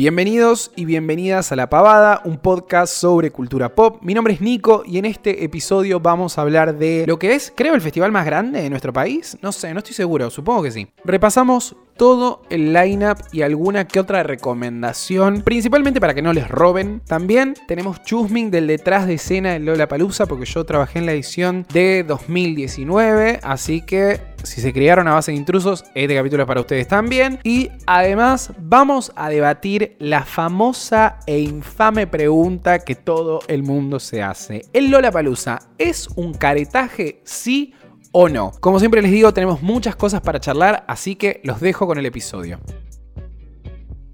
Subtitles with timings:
[0.00, 3.98] Bienvenidos y bienvenidas a La Pavada, un podcast sobre cultura pop.
[4.00, 7.52] Mi nombre es Nico y en este episodio vamos a hablar de lo que es,
[7.54, 9.36] creo, el festival más grande de nuestro país.
[9.42, 10.88] No sé, no estoy seguro, supongo que sí.
[11.04, 17.02] Repasamos todo el lineup y alguna que otra recomendación, principalmente para que no les roben.
[17.06, 21.12] También tenemos chusming del detrás de escena de Lola Palusa, porque yo trabajé en la
[21.12, 26.46] edición de 2019, así que si se criaron a base de intrusos, este capítulo es
[26.46, 27.38] para ustedes también.
[27.44, 34.22] Y además vamos a debatir la famosa e infame pregunta que todo el mundo se
[34.22, 34.62] hace.
[34.72, 37.20] ¿El Lola Palusa es un caretaje?
[37.24, 37.74] Sí
[38.12, 38.52] o no.
[38.60, 42.06] Como siempre les digo, tenemos muchas cosas para charlar, así que los dejo con el
[42.06, 42.60] episodio.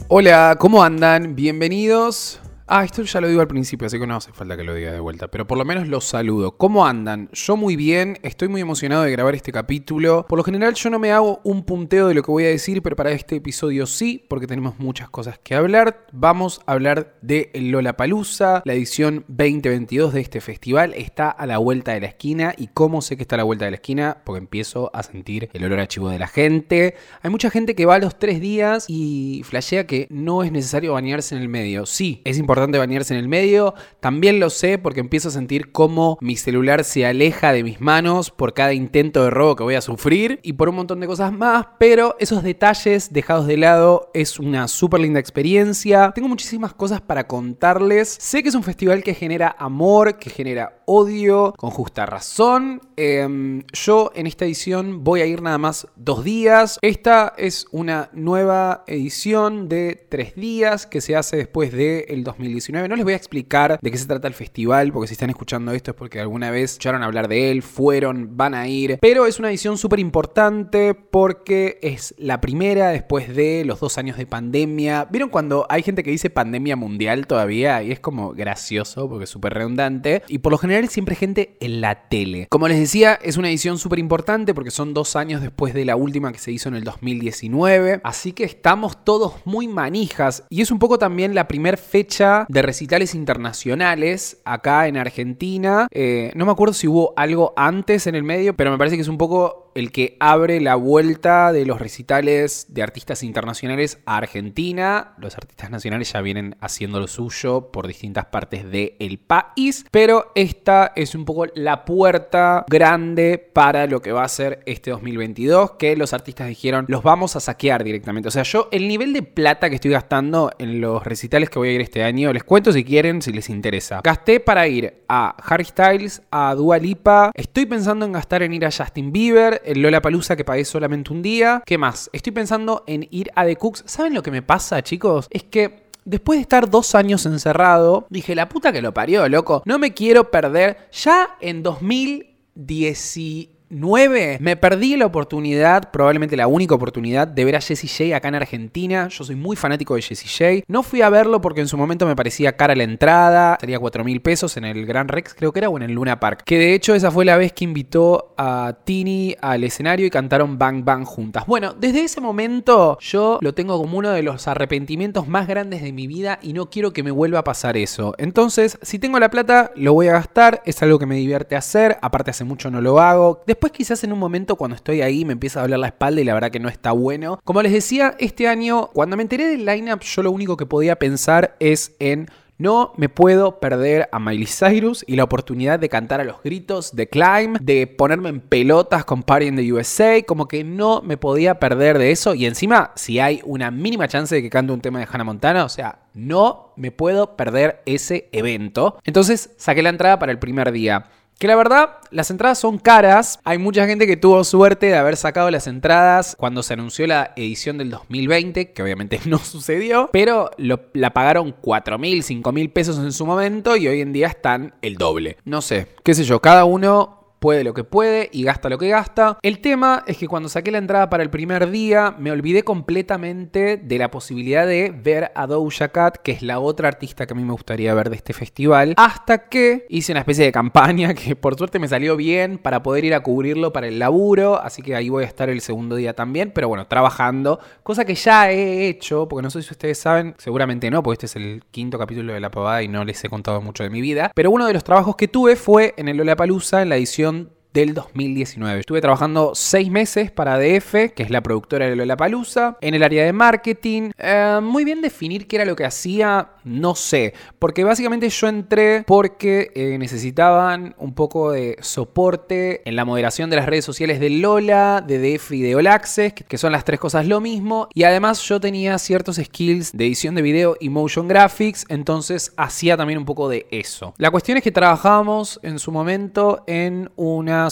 [0.08, 1.34] Hola, ¿cómo andan?
[1.34, 4.74] Bienvenidos Ah, esto ya lo digo al principio, así que no hace falta que lo
[4.74, 6.56] diga de vuelta, pero por lo menos los saludo.
[6.56, 7.28] ¿Cómo andan?
[7.32, 10.26] Yo muy bien, estoy muy emocionado de grabar este capítulo.
[10.28, 12.82] Por lo general yo no me hago un punteo de lo que voy a decir,
[12.82, 16.06] pero para este episodio sí, porque tenemos muchas cosas que hablar.
[16.10, 21.58] Vamos a hablar de Lola Palusa, la edición 2022 de este festival está a la
[21.58, 22.52] vuelta de la esquina.
[22.58, 24.22] ¿Y cómo sé que está a la vuelta de la esquina?
[24.24, 26.96] Porque empiezo a sentir el olor a chivo de la gente.
[27.22, 30.94] Hay mucha gente que va a los tres días y flashea que no es necesario
[30.94, 31.86] bañarse en el medio.
[31.86, 33.74] Sí, es importante importante bañarse en el medio.
[34.00, 38.30] También lo sé porque empiezo a sentir cómo mi celular se aleja de mis manos
[38.30, 41.34] por cada intento de robo que voy a sufrir y por un montón de cosas
[41.34, 41.66] más.
[41.78, 46.12] Pero esos detalles dejados de lado es una súper linda experiencia.
[46.14, 48.16] Tengo muchísimas cosas para contarles.
[48.18, 52.80] Sé que es un festival que genera amor, que genera odio, con justa razón.
[52.96, 56.78] Em, yo en esta edición voy a ir nada más dos días.
[56.80, 62.88] Esta es una nueva edición de tres días que se hace después del 2000 2019.
[62.88, 65.72] No les voy a explicar de qué se trata el festival, porque si están escuchando
[65.72, 68.98] esto es porque alguna vez escucharon hablar de él, fueron, van a ir.
[69.00, 74.16] Pero es una edición súper importante porque es la primera después de los dos años
[74.16, 75.06] de pandemia.
[75.10, 77.82] ¿Vieron cuando hay gente que dice pandemia mundial todavía?
[77.82, 80.22] Y es como gracioso porque es súper redundante.
[80.28, 82.46] Y por lo general siempre gente en la tele.
[82.50, 85.96] Como les decía, es una edición súper importante porque son dos años después de la
[85.96, 88.00] última que se hizo en el 2019.
[88.04, 90.44] Así que estamos todos muy manijas.
[90.50, 95.88] Y es un poco también la primera fecha de recitales internacionales acá en Argentina.
[95.90, 99.02] Eh, no me acuerdo si hubo algo antes en el medio, pero me parece que
[99.02, 104.16] es un poco el que abre la vuelta de los recitales de artistas internacionales a
[104.16, 105.14] Argentina.
[105.18, 110.92] Los artistas nacionales ya vienen haciendo lo suyo por distintas partes del país, pero esta
[110.96, 115.94] es un poco la puerta grande para lo que va a ser este 2022, que
[115.94, 118.28] los artistas dijeron, los vamos a saquear directamente.
[118.28, 121.68] O sea, yo el nivel de plata que estoy gastando en los recitales que voy
[121.68, 124.00] a ir este año, les cuento si quieren, si les interesa.
[124.02, 128.64] Gasté para ir a Harry Styles, a Dua Lipa, estoy pensando en gastar en ir
[128.64, 131.62] a Justin Bieber, el Lola Palusa que pagué solamente un día.
[131.64, 132.10] ¿Qué más?
[132.12, 133.84] Estoy pensando en ir a The Cooks.
[133.86, 135.26] ¿Saben lo que me pasa, chicos?
[135.30, 139.64] Es que Después de estar dos años encerrado, dije, la puta que lo parió, loco.
[139.64, 140.88] No me quiero perder.
[140.92, 144.38] Ya en 2019 9.
[144.40, 148.36] Me perdí la oportunidad, probablemente la única oportunidad, de ver a Jessie J acá en
[148.36, 149.08] Argentina.
[149.08, 150.64] Yo soy muy fanático de Jessie J.
[150.68, 153.56] No fui a verlo porque en su momento me parecía cara la entrada.
[153.60, 156.20] Sería 4 mil pesos en el Gran Rex, creo que era, o en el Luna
[156.20, 156.42] Park.
[156.44, 160.58] Que de hecho esa fue la vez que invitó a Tini al escenario y cantaron
[160.58, 161.44] Bang Bang juntas.
[161.46, 165.92] Bueno, desde ese momento yo lo tengo como uno de los arrepentimientos más grandes de
[165.92, 168.14] mi vida y no quiero que me vuelva a pasar eso.
[168.18, 170.62] Entonces, si tengo la plata, lo voy a gastar.
[170.64, 171.98] Es algo que me divierte hacer.
[172.02, 173.42] Aparte, hace mucho no lo hago.
[173.46, 176.24] Después quizás en un momento cuando estoy ahí me empieza a doler la espalda y
[176.24, 177.40] la verdad que no está bueno.
[177.44, 180.96] Como les decía, este año cuando me enteré del lineup yo lo único que podía
[180.96, 182.28] pensar es en
[182.58, 186.96] no me puedo perder a Miley Cyrus y la oportunidad de cantar a los gritos
[186.96, 191.18] de Climb, de ponerme en pelotas con Party in the USA, como que no me
[191.18, 192.34] podía perder de eso.
[192.34, 195.64] Y encima, si hay una mínima chance de que cante un tema de Hannah Montana,
[195.64, 198.98] o sea, no me puedo perder ese evento.
[199.04, 201.10] Entonces saqué la entrada para el primer día.
[201.38, 203.40] Que la verdad, las entradas son caras.
[203.44, 207.32] Hay mucha gente que tuvo suerte de haber sacado las entradas cuando se anunció la
[207.36, 212.98] edición del 2020, que obviamente no sucedió, pero la pagaron 4 mil, 5 mil pesos
[212.98, 215.36] en su momento y hoy en día están el doble.
[215.44, 218.88] No sé, qué sé yo, cada uno puede lo que puede y gasta lo que
[218.88, 219.38] gasta.
[219.42, 223.76] El tema es que cuando saqué la entrada para el primer día me olvidé completamente
[223.76, 227.36] de la posibilidad de ver a Doja Cat, que es la otra artista que a
[227.36, 231.36] mí me gustaría ver de este festival, hasta que hice una especie de campaña que
[231.36, 234.94] por suerte me salió bien para poder ir a cubrirlo para el laburo, así que
[234.94, 238.88] ahí voy a estar el segundo día también, pero bueno, trabajando, cosa que ya he
[238.88, 242.32] hecho, porque no sé si ustedes saben, seguramente no, porque este es el quinto capítulo
[242.32, 244.72] de La Pavada y no les he contado mucho de mi vida, pero uno de
[244.72, 248.80] los trabajos que tuve fue en el Lollapalooza en la edición relación del 2019.
[248.80, 253.22] Estuve trabajando seis meses para DF, que es la productora de Lollapalooza, en el área
[253.22, 254.12] de marketing.
[254.16, 259.04] Eh, muy bien definir qué era lo que hacía, no sé, porque básicamente yo entré
[259.06, 264.30] porque eh, necesitaban un poco de soporte en la moderación de las redes sociales de
[264.30, 268.40] Lola, de DF y de Access, que son las tres cosas lo mismo, y además
[268.40, 273.26] yo tenía ciertos skills de edición de video y motion graphics, entonces hacía también un
[273.26, 274.14] poco de eso.
[274.16, 277.10] La cuestión es que trabajábamos en su momento en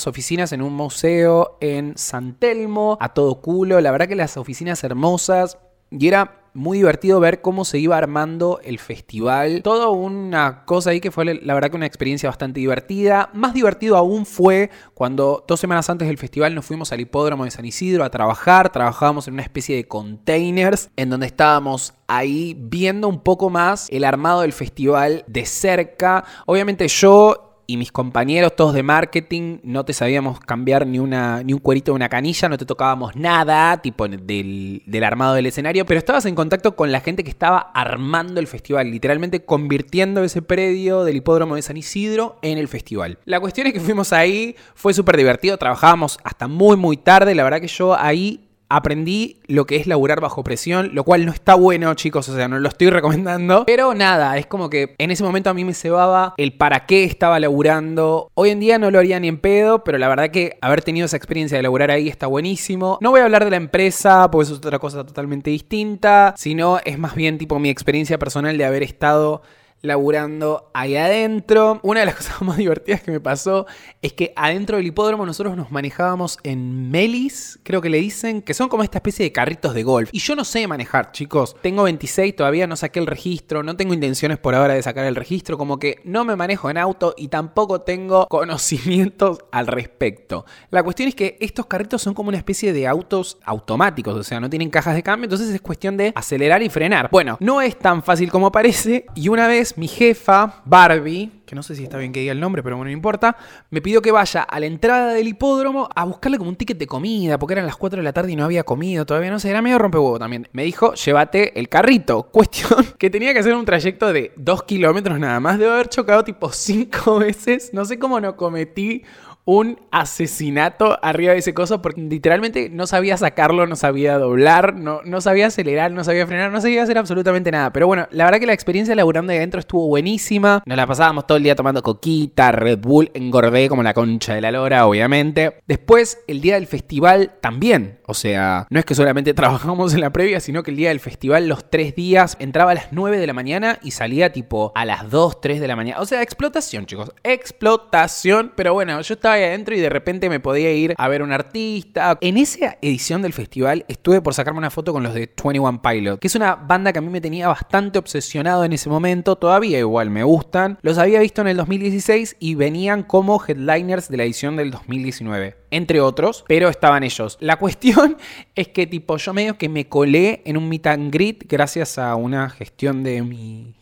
[0.07, 4.83] oficinas, en un museo en San Telmo, a todo culo, la verdad que las oficinas
[4.85, 5.59] hermosas,
[5.91, 9.61] y era muy divertido ver cómo se iba armando el festival.
[9.63, 13.29] Todo una cosa ahí que fue la verdad que una experiencia bastante divertida.
[13.35, 17.51] Más divertido aún fue cuando dos semanas antes del festival nos fuimos al hipódromo de
[17.51, 18.71] San Isidro a trabajar.
[18.71, 24.05] Trabajábamos en una especie de containers en donde estábamos ahí viendo un poco más el
[24.05, 26.25] armado del festival de cerca.
[26.47, 31.53] Obviamente yo y mis compañeros todos de marketing no te sabíamos cambiar ni, una, ni
[31.53, 35.87] un cuerito de una canilla, no te tocábamos nada, tipo del, del, armado del escenario,
[35.87, 40.43] pero estabas en contacto con la gente que estaba armando el festival, literalmente convirtiendo ese
[40.43, 43.19] predio del hipódromo de San Isidro en el festival.
[43.25, 47.45] La cuestión es que fuimos ahí, fue súper divertido, trabajábamos hasta muy muy tarde, la
[47.45, 48.41] verdad que yo ahí
[48.77, 52.49] aprendí lo que es laburar bajo presión, lo cual no está bueno, chicos, o sea,
[52.49, 53.65] no lo estoy recomendando.
[53.67, 57.05] Pero nada, es como que en ese momento a mí me cebaba el para qué
[57.05, 58.31] estaba laburando.
[58.35, 61.07] Hoy en día no lo haría ni en pedo, pero la verdad que haber tenido
[61.07, 62.99] esa experiencia de laburar ahí está buenísimo.
[63.01, 66.79] No voy a hablar de la empresa, porque eso es otra cosa totalmente distinta, sino
[66.85, 69.43] es más bien tipo mi experiencia personal de haber estado
[69.85, 71.79] laburando ahí adentro.
[71.83, 73.67] Una de las cosas más divertidas que me pasó
[74.03, 78.55] es que adentro del hipódromo nosotros nos manejábamos en melis, creo que le dicen, que
[78.55, 80.09] son como esta especie de carritos de golf.
[80.13, 81.55] Y yo no sé manejar, chicos.
[81.61, 85.15] Tengo 26, todavía no saqué el registro, no tengo intenciones por ahora de sacar el
[85.15, 90.47] registro, como que no me manejo en auto y tampoco tengo conocimientos al respecto.
[90.71, 94.41] La cuestión es que estos carritos son como una especie de autos automáticos, o sea,
[94.41, 97.09] no tienen cajas de cambio, entonces es cuestión de acelerar y frenar.
[97.11, 101.63] Bueno, no es tan fácil como parece y una vez mi jefa, Barbie, que no
[101.63, 103.37] sé si está bien que diga el nombre, pero bueno, no importa,
[103.71, 106.87] me pidió que vaya a la entrada del hipódromo a buscarle como un ticket de
[106.87, 109.51] comida, porque eran las 4 de la tarde y no había comido, todavía no sé,
[109.51, 110.49] era medio rompehuevo también.
[110.53, 112.23] Me dijo, llévate el carrito.
[112.33, 116.25] Cuestión que tenía que hacer un trayecto de 2 kilómetros nada más, de haber chocado
[116.25, 119.05] tipo 5 veces, no sé cómo no cometí
[119.45, 125.01] un asesinato arriba de ese coso porque literalmente no sabía sacarlo, no sabía doblar, no,
[125.05, 127.73] no sabía acelerar, no sabía frenar, no sabía hacer absolutamente nada.
[127.73, 130.63] Pero bueno, la verdad que la experiencia laburando ahí adentro estuvo buenísima.
[130.65, 134.41] Nos la pasábamos todo el día tomando coquita, Red Bull, engordé como la concha de
[134.41, 135.59] la lora, obviamente.
[135.67, 137.99] Después, el día del festival también.
[138.07, 141.01] O sea, no es que solamente trabajamos en la previa, sino que el día del
[141.01, 144.85] festival, los tres días, entraba a las 9 de la mañana y salía tipo a
[144.85, 146.01] las 2, 3 de la mañana.
[146.01, 147.13] O sea, explotación, chicos.
[147.23, 148.53] Explotación.
[148.57, 152.19] Pero bueno, yo adentro y de repente me podía ir a ver un artista.
[152.21, 156.21] En esa edición del festival estuve por sacarme una foto con los de 21 Pilot,
[156.21, 159.79] que es una banda que a mí me tenía bastante obsesionado en ese momento, todavía
[159.79, 160.79] igual me gustan.
[160.83, 165.65] Los había visto en el 2016 y venían como headliners de la edición del 2019
[165.75, 167.37] entre otros, pero estaban ellos.
[167.41, 168.17] La cuestión
[168.55, 172.15] es que tipo yo medio que me colé en un meet and greet gracias a
[172.15, 173.75] una gestión de mi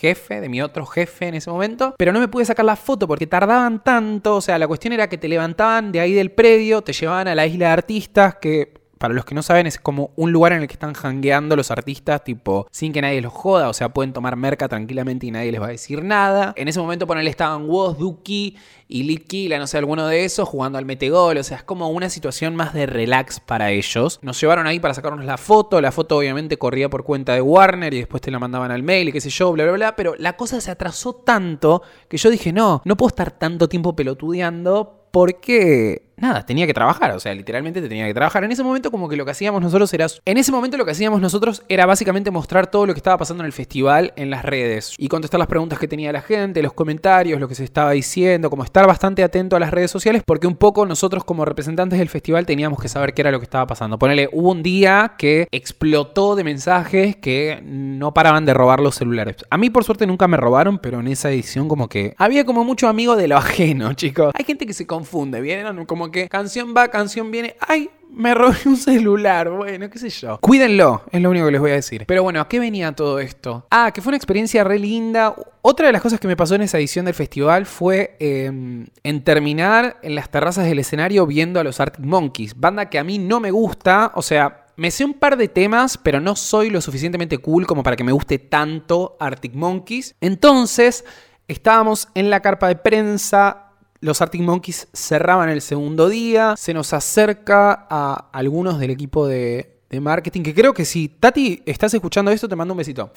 [0.00, 3.06] jefe, de mi otro jefe en ese momento, pero no me pude sacar la foto
[3.06, 6.82] porque tardaban tanto, o sea, la cuestión era que te levantaban de ahí del predio,
[6.82, 10.10] te llevaban a la isla de artistas, que para los que no saben, es como
[10.16, 13.70] un lugar en el que están hangueando los artistas, tipo, sin que nadie los joda,
[13.70, 16.52] o sea, pueden tomar merca tranquilamente y nadie les va a decir nada.
[16.54, 18.58] En ese momento, ponele, estaban Woz, Duki
[18.88, 22.10] y Litkila, no sé, alguno de esos, jugando al metegol, o sea, es como una
[22.10, 24.18] situación más de relax para ellos.
[24.20, 27.94] Nos llevaron ahí para sacarnos la foto, la foto obviamente corría por cuenta de Warner
[27.94, 30.14] y después te la mandaban al mail y qué sé yo, bla, bla, bla, pero
[30.18, 35.00] la cosa se atrasó tanto que yo dije, no, no puedo estar tanto tiempo pelotudeando
[35.10, 38.44] porque nada, tenía que trabajar, o sea, literalmente te tenía que trabajar.
[38.44, 40.06] En ese momento como que lo que hacíamos nosotros era...
[40.24, 43.42] En ese momento lo que hacíamos nosotros era básicamente mostrar todo lo que estaba pasando
[43.42, 46.72] en el festival en las redes y contestar las preguntas que tenía la gente, los
[46.72, 50.46] comentarios, lo que se estaba diciendo, como estar bastante atento a las redes sociales porque
[50.46, 53.66] un poco nosotros como representantes del festival teníamos que saber qué era lo que estaba
[53.66, 53.98] pasando.
[53.98, 59.36] Ponele, hubo un día que explotó de mensajes que no paraban de robar los celulares.
[59.50, 62.64] A mí por suerte nunca me robaron, pero en esa edición como que había como
[62.64, 64.32] mucho amigo de lo ajeno, chicos.
[64.36, 65.84] Hay gente que se confunde, ¿vieron?
[65.86, 67.56] Como que canción va, canción viene.
[67.60, 67.90] ¡Ay!
[68.12, 70.38] Me robé un celular, bueno, qué sé yo.
[70.40, 72.04] Cuídenlo, es lo único que les voy a decir.
[72.06, 73.66] Pero bueno, ¿a qué venía todo esto?
[73.70, 75.34] Ah, que fue una experiencia re linda.
[75.62, 79.22] Otra de las cosas que me pasó en esa edición del festival fue em, en
[79.22, 83.18] terminar en las terrazas del escenario viendo a los Arctic Monkeys, banda que a mí
[83.18, 86.80] no me gusta, o sea, me sé un par de temas, pero no soy lo
[86.80, 90.16] suficientemente cool como para que me guste tanto Arctic Monkeys.
[90.20, 91.04] Entonces,
[91.48, 93.69] estábamos en la carpa de prensa
[94.00, 96.54] Los Arctic Monkeys cerraban el segundo día.
[96.56, 100.42] Se nos acerca a algunos del equipo de, de marketing.
[100.42, 103.12] Que creo que si Tati estás escuchando esto, te mando un besito.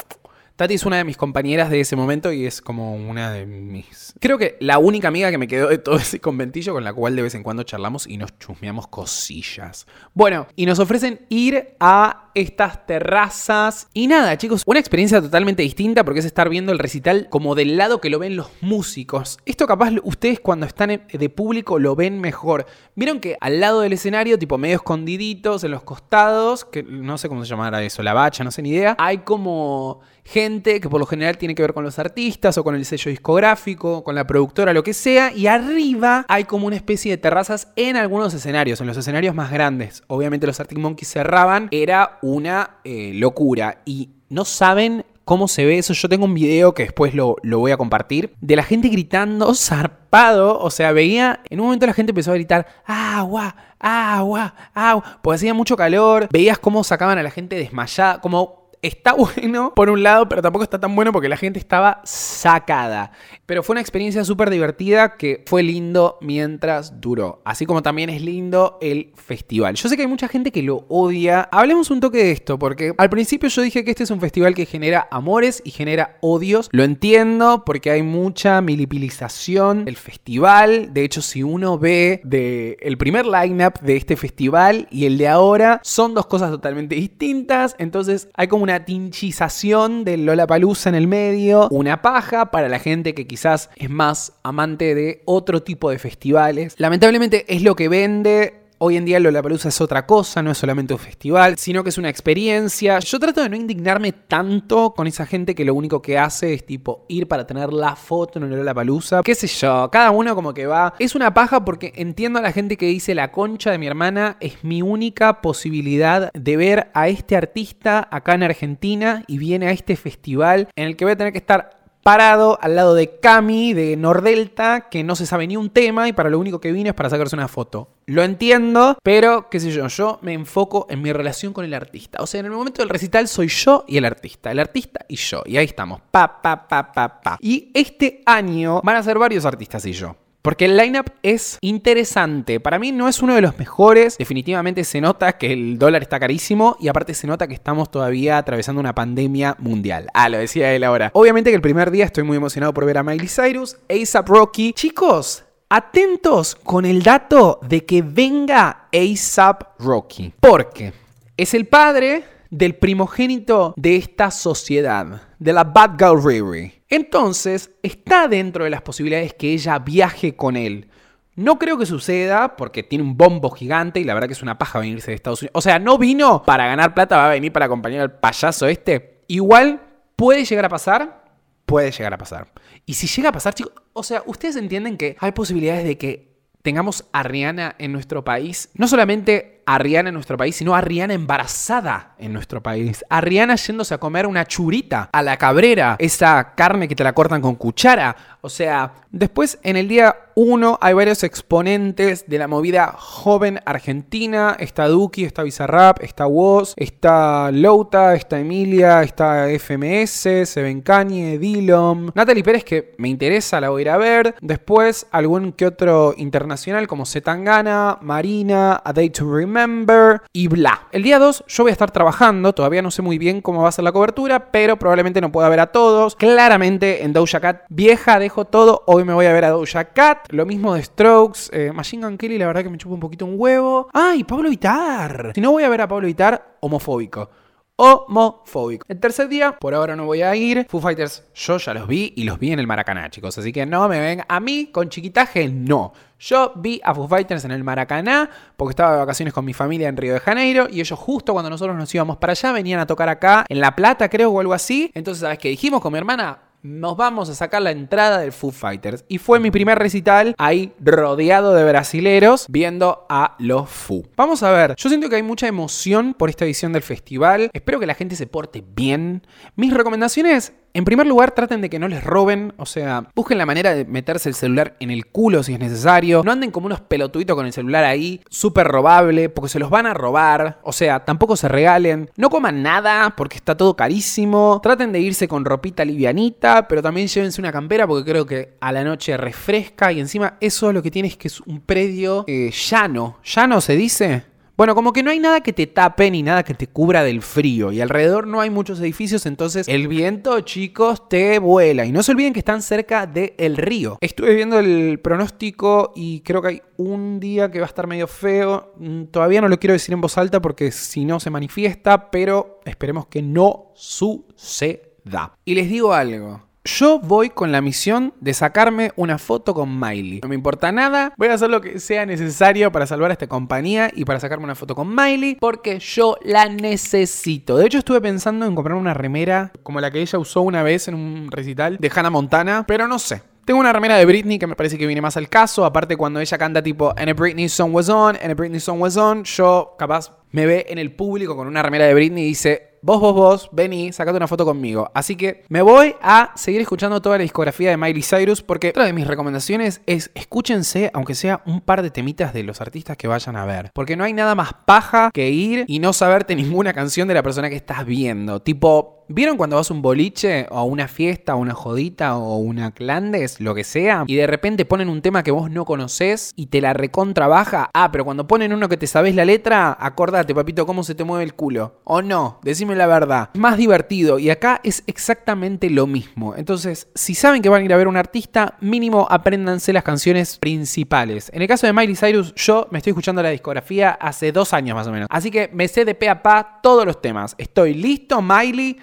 [0.56, 4.14] Tati es una de mis compañeras de ese momento y es como una de mis...
[4.20, 7.16] Creo que la única amiga que me quedó de todo ese conventillo con la cual
[7.16, 9.88] de vez en cuando charlamos y nos chusmeamos cosillas.
[10.14, 13.88] Bueno, y nos ofrecen ir a estas terrazas.
[13.94, 17.76] Y nada, chicos, una experiencia totalmente distinta porque es estar viendo el recital como del
[17.76, 19.40] lado que lo ven los músicos.
[19.46, 22.68] Esto capaz ustedes cuando están de público lo ven mejor.
[22.96, 27.28] Vieron que al lado del escenario, tipo medio escondiditos, en los costados, que no sé
[27.28, 31.00] cómo se llamará eso, la bacha, no sé ni idea, hay como gente que por
[31.00, 34.26] lo general tiene que ver con los artistas o con el sello discográfico, con la
[34.26, 38.82] productora, lo que sea, y arriba hay como una especie de terrazas en algunos escenarios,
[38.82, 40.04] en los escenarios más grandes.
[40.08, 45.78] Obviamente los Arctic Monkeys cerraban, era una eh, locura y no saben cómo se ve
[45.78, 45.94] eso.
[45.94, 48.34] Yo tengo un video que después lo, lo, voy a compartir.
[48.42, 50.60] De la gente gritando zarpado.
[50.60, 51.42] O sea, veía.
[51.50, 55.20] En un momento la gente empezó a gritar: agua, agua, agua.
[55.22, 56.28] Porque hacía mucho calor.
[56.32, 58.22] Veías cómo sacaban a la gente desmayada.
[58.22, 62.02] Como está bueno por un lado, pero tampoco está tan bueno porque la gente estaba
[62.04, 63.12] sacada.
[63.46, 67.42] Pero fue una experiencia súper divertida que fue lindo mientras duró.
[67.46, 69.76] Así como también es lindo el festival.
[69.76, 71.50] Yo sé que hay mucha gente que lo odia.
[71.52, 74.54] Hablemos un toque de esto, porque al principio yo dije que este es un festival
[74.54, 76.70] que genera amores y genera odios.
[76.72, 80.94] Lo entiendo porque hay mucha milipilización del festival.
[80.94, 85.28] De hecho, si uno ve de el primer lineup de este festival y el de
[85.28, 87.76] ahora, son dos cosas totalmente distintas.
[87.80, 93.14] Entonces hay como una tinchización del Lollapalooza en el medio, una paja para la gente
[93.14, 96.76] que quizás es más amante de otro tipo de festivales.
[96.78, 100.94] Lamentablemente es lo que vende, Hoy en día Lollapalooza es otra cosa, no es solamente
[100.94, 103.00] un festival, sino que es una experiencia.
[103.00, 106.66] Yo trato de no indignarme tanto con esa gente que lo único que hace es
[106.66, 109.22] tipo ir para tener la foto en Lollapalooza.
[109.24, 110.96] Qué sé yo, cada uno como que va.
[111.00, 114.36] Es una paja porque entiendo a la gente que dice la concha de mi hermana
[114.42, 119.72] es mi única posibilidad de ver a este artista acá en Argentina y viene a
[119.72, 123.74] este festival en el que voy a tener que estar parado al lado de Cami
[123.74, 126.90] de Nordelta, que no se sabe ni un tema y para lo único que vino
[126.90, 127.90] es para sacarse una foto.
[128.06, 132.22] Lo entiendo, pero qué sé yo, yo me enfoco en mi relación con el artista.
[132.22, 135.16] O sea, en el momento del recital soy yo y el artista, el artista y
[135.16, 135.42] yo.
[135.46, 137.38] Y ahí estamos, pa, pa, pa, pa, pa.
[137.40, 140.18] Y este año van a ser varios artistas y yo.
[140.44, 142.60] Porque el lineup es interesante.
[142.60, 144.18] Para mí no es uno de los mejores.
[144.18, 148.38] Definitivamente se nota que el dólar está carísimo y aparte se nota que estamos todavía
[148.38, 150.08] atravesando una pandemia mundial.
[150.14, 151.12] Ah, lo decía él ahora.
[151.14, 154.74] Obviamente que el primer día estoy muy emocionado por ver a Miley Cyrus, ASAP Rocky.
[154.74, 160.34] Chicos, atentos con el dato de que venga ASAP Rocky.
[160.42, 160.92] Porque
[161.38, 166.83] es el padre del primogénito de esta sociedad, de la Bad Girl Riri.
[166.94, 170.90] Entonces, está dentro de las posibilidades que ella viaje con él.
[171.34, 174.60] No creo que suceda porque tiene un bombo gigante y la verdad que es una
[174.60, 175.54] paja venirse de Estados Unidos.
[175.56, 179.24] O sea, no vino para ganar plata, va a venir para acompañar al payaso este.
[179.26, 179.82] Igual
[180.16, 181.24] puede llegar a pasar,
[181.66, 182.54] puede llegar a pasar.
[182.86, 186.38] Y si llega a pasar, chicos, o sea, ustedes entienden que hay posibilidades de que
[186.62, 190.82] tengamos a Rihanna en nuestro país, no solamente a Rihanna en nuestro país, sino a
[190.82, 193.06] Rihanna embarazada en nuestro país.
[193.10, 197.14] A Rihanna yéndose a comer una churita a la cabrera, esa carne que te la
[197.14, 198.16] cortan con cuchara.
[198.42, 204.58] O sea, después en el día 1 hay varios exponentes de la movida joven argentina.
[204.60, 212.12] Está Duki, está Bizarrap, está Woz, está Louta, está Emilia, está FMS, Seven Kanye, Dillom.
[212.14, 214.36] Natalie Pérez que me interesa, la voy a ir a ver.
[214.42, 220.88] Después algún que otro internacional como Zetangana, Marina, A Day to Remember Remember y bla.
[220.92, 223.70] El día 2 yo voy a estar trabajando, todavía no sé muy bien cómo va
[223.70, 226.16] a ser la cobertura, pero probablemente no pueda ver a todos.
[226.16, 230.26] Claramente en Doja Cat vieja dejo todo, hoy me voy a ver a Doja Cat,
[230.30, 233.28] lo mismo de Strokes, eh, Machine Gun Kelly la verdad que me chupa un poquito
[233.28, 233.90] un huevo.
[233.94, 235.34] ¡Ay, Pablo Vitar!
[235.36, 237.30] Si no voy a ver a Pablo Vitar, homofóbico
[237.76, 238.86] homofóbico.
[238.88, 240.66] El tercer día, por ahora no voy a ir.
[240.70, 243.38] Foo Fighters, yo ya los vi y los vi en el Maracaná, chicos.
[243.38, 244.24] Así que no me ven.
[244.28, 245.94] A mí, con chiquitaje, no.
[246.20, 249.90] Yo vi a Foo Fighters en el Maracaná porque estaba de vacaciones con mi familia
[249.90, 252.86] en Río de Janeiro y ellos justo cuando nosotros nos íbamos para allá venían a
[252.86, 254.92] tocar acá en La Plata, creo, o algo así.
[254.94, 256.40] Entonces, ¿sabes qué dijimos con mi hermana?
[256.64, 259.04] Nos vamos a sacar la entrada del Foo Fighters.
[259.08, 264.04] Y fue mi primer recital ahí rodeado de brasileros viendo a los Foo.
[264.16, 267.50] Vamos a ver, yo siento que hay mucha emoción por esta edición del festival.
[267.54, 269.28] Espero que la gente se porte bien.
[269.56, 273.46] Mis recomendaciones En primer lugar, traten de que no les roben, o sea, busquen la
[273.46, 276.24] manera de meterse el celular en el culo si es necesario.
[276.26, 279.86] No anden como unos pelotuitos con el celular ahí, súper robable, porque se los van
[279.86, 280.60] a robar.
[280.64, 282.10] O sea, tampoco se regalen.
[282.16, 284.60] No coman nada porque está todo carísimo.
[284.64, 288.72] Traten de irse con ropita livianita, pero también llévense una campera porque creo que a
[288.72, 292.52] la noche refresca y encima eso lo que tiene es que es un predio eh,
[292.52, 293.18] llano.
[293.24, 294.33] ¿Llano se dice?
[294.56, 297.24] Bueno, como que no hay nada que te tape ni nada que te cubra del
[297.24, 301.86] frío y alrededor no hay muchos edificios, entonces el viento, chicos, te vuela.
[301.86, 303.98] Y no se olviden que están cerca del río.
[304.00, 308.08] Estuve viendo el pronóstico y creo que hay un día que va a estar medio
[308.08, 308.74] feo.
[308.78, 312.60] Mm, todavía no lo quiero decir en voz alta porque si no se manifiesta, pero
[312.66, 315.34] esperemos que no suceda.
[315.46, 316.53] Y les digo algo.
[316.66, 320.22] Yo voy con la misión de sacarme una foto con Miley.
[320.24, 323.28] No me importa nada, voy a hacer lo que sea necesario para salvar a esta
[323.28, 327.58] compañía y para sacarme una foto con Miley porque yo la necesito.
[327.58, 330.88] De hecho, estuve pensando en comprar una remera como la que ella usó una vez
[330.88, 333.24] en un recital de Hannah Montana, pero no sé.
[333.44, 335.66] Tengo una remera de Britney que me parece que viene más al caso.
[335.66, 338.80] Aparte, cuando ella canta tipo And a Britney song was on, and a Britney song
[338.80, 342.28] was on, yo capaz me ve en el público con una remera de Britney y
[342.28, 344.92] dice vos, vos, vos, vení, sacate una foto conmigo.
[344.94, 348.84] Así que me voy a seguir escuchando toda la discografía de Miley Cyrus porque otra
[348.84, 353.08] de mis recomendaciones es escúchense, aunque sea un par de temitas de los artistas que
[353.08, 353.72] vayan a ver.
[353.74, 357.24] Porque no hay nada más paja que ir y no saberte ninguna canción de la
[357.24, 358.42] persona que estás viendo.
[358.42, 362.38] Tipo, ¿Vieron cuando vas a un boliche o a una fiesta o una jodita o
[362.38, 366.32] una clandes, lo que sea, y de repente ponen un tema que vos no conocés
[366.36, 367.70] y te la recontrabaja?
[367.74, 371.04] Ah, pero cuando ponen uno que te sabes la letra, acordate, papito, cómo se te
[371.04, 371.80] mueve el culo.
[371.84, 373.30] O no, decime la verdad.
[373.36, 376.36] Más divertido y acá es exactamente lo mismo.
[376.36, 380.38] Entonces, si saben que van a ir a ver un artista, mínimo apréndanse las canciones
[380.38, 381.30] principales.
[381.34, 384.76] En el caso de Miley Cyrus, yo me estoy escuchando la discografía hace dos años
[384.76, 385.08] más o menos.
[385.10, 387.36] Así que me sé de pe a pa todos los temas.
[387.38, 388.78] Estoy listo, Miley.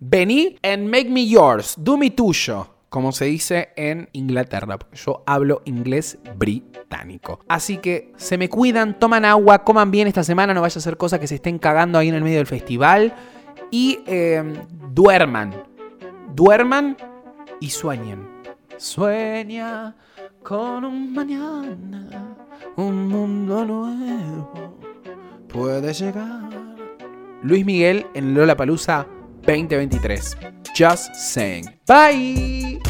[0.00, 1.74] Vení and make me yours.
[1.78, 7.40] Do me tuyo como se dice en Inglaterra, porque yo hablo inglés británico.
[7.48, 10.96] Así que se me cuidan, toman agua, coman bien esta semana, no vaya a hacer
[10.96, 13.12] cosas que se estén cagando ahí en el medio del festival.
[13.72, 14.54] Y em,
[14.92, 15.60] duerman,
[16.36, 16.96] duerman
[17.58, 18.28] y sueñen.
[18.76, 19.96] Sueña
[20.44, 22.36] con un mañana,
[22.76, 24.78] un mundo nuevo
[25.48, 26.48] puede llegar.
[27.42, 29.08] Luis Miguel en Lola Palusa
[29.46, 30.36] 2023.
[30.74, 31.66] Just saying.
[31.86, 32.80] Bye.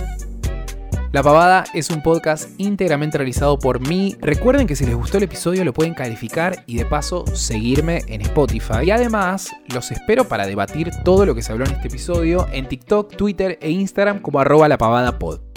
[1.14, 4.16] La Pavada es un podcast íntegramente realizado por mí.
[4.20, 8.20] Recuerden que si les gustó el episodio lo pueden calificar y de paso seguirme en
[8.22, 8.82] Spotify.
[8.84, 12.66] Y además los espero para debatir todo lo que se habló en este episodio en
[12.66, 15.53] TikTok, Twitter e Instagram como arroba la pavada pod.